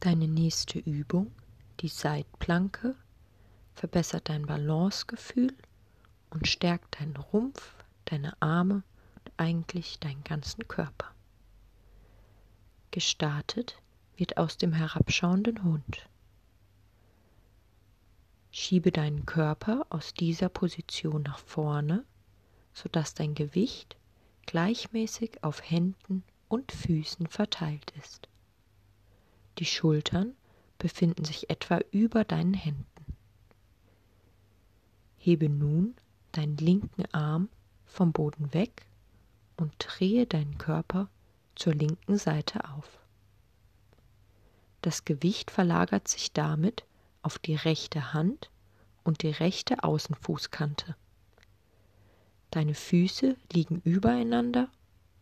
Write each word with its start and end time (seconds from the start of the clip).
Deine 0.00 0.28
nächste 0.28 0.78
Übung, 0.78 1.32
die 1.80 1.88
Seitplanke, 1.88 2.94
verbessert 3.74 4.28
dein 4.28 4.46
Balancegefühl 4.46 5.54
und 6.30 6.46
stärkt 6.46 7.00
deinen 7.00 7.16
Rumpf, 7.16 7.74
deine 8.04 8.40
Arme 8.40 8.82
und 9.16 9.32
eigentlich 9.36 9.98
deinen 9.98 10.22
ganzen 10.22 10.68
Körper. 10.68 11.14
Gestartet 12.90 13.76
wird 14.16 14.36
aus 14.36 14.56
dem 14.56 14.72
herabschauenden 14.72 15.62
Hund. 15.64 16.08
Schiebe 18.50 18.90
deinen 18.90 19.26
Körper 19.26 19.86
aus 19.90 20.14
dieser 20.14 20.48
Position 20.48 21.22
nach 21.22 21.38
vorne, 21.38 22.04
sodass 22.72 23.14
dein 23.14 23.34
Gewicht 23.34 23.96
gleichmäßig 24.46 25.42
auf 25.42 25.62
Händen 25.68 26.22
und 26.48 26.72
Füßen 26.72 27.26
verteilt 27.26 27.92
ist. 27.98 28.25
Die 29.58 29.64
Schultern 29.64 30.34
befinden 30.78 31.24
sich 31.24 31.48
etwa 31.48 31.80
über 31.90 32.24
deinen 32.24 32.54
Händen. 32.54 32.84
Hebe 35.16 35.48
nun 35.48 35.94
deinen 36.32 36.56
linken 36.58 37.04
Arm 37.12 37.48
vom 37.86 38.12
Boden 38.12 38.52
weg 38.52 38.86
und 39.56 39.72
drehe 39.78 40.26
deinen 40.26 40.58
Körper 40.58 41.08
zur 41.54 41.74
linken 41.74 42.18
Seite 42.18 42.68
auf. 42.68 42.98
Das 44.82 45.04
Gewicht 45.04 45.50
verlagert 45.50 46.06
sich 46.06 46.32
damit 46.32 46.84
auf 47.22 47.38
die 47.38 47.56
rechte 47.56 48.12
Hand 48.12 48.50
und 49.02 49.22
die 49.22 49.30
rechte 49.30 49.82
Außenfußkante. 49.82 50.94
Deine 52.50 52.74
Füße 52.74 53.36
liegen 53.52 53.80
übereinander 53.84 54.68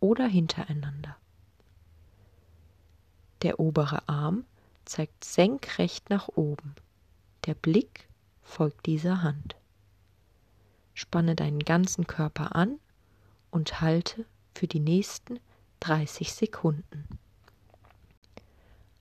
oder 0.00 0.26
hintereinander. 0.26 1.05
Der 3.46 3.60
obere 3.60 4.08
Arm 4.08 4.44
zeigt 4.86 5.22
senkrecht 5.22 6.10
nach 6.10 6.26
oben. 6.26 6.74
Der 7.44 7.54
Blick 7.54 8.08
folgt 8.42 8.86
dieser 8.86 9.22
Hand. 9.22 9.54
Spanne 10.94 11.36
deinen 11.36 11.60
ganzen 11.60 12.08
Körper 12.08 12.56
an 12.56 12.80
und 13.52 13.80
halte 13.80 14.26
für 14.52 14.66
die 14.66 14.80
nächsten 14.80 15.38
30 15.78 16.32
Sekunden. 16.32 17.06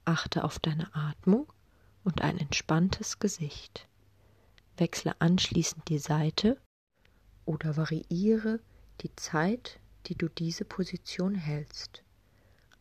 Achte 0.05 0.43
auf 0.43 0.59
deine 0.59 0.93
Atmung 0.93 1.51
und 2.03 2.21
ein 2.21 2.37
entspanntes 2.37 3.17
Gesicht. 3.17 3.87
Wechsle 4.77 5.19
anschließend 5.19 5.89
die 5.89 5.97
Seite 5.97 6.61
oder 7.45 7.77
variiere 7.77 8.59
die 9.01 9.15
Zeit, 9.15 9.79
die 10.05 10.15
du 10.15 10.29
diese 10.29 10.65
Position 10.65 11.33
hältst. 11.33 12.03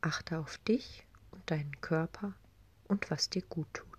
Achte 0.03 0.39
auf 0.39 0.59
dich 0.59 1.07
deinen 1.47 1.81
Körper 1.81 2.35
und 2.89 3.11
was 3.11 3.31
dir 3.31 3.43
gut 3.43 3.69
tut. 3.73 3.94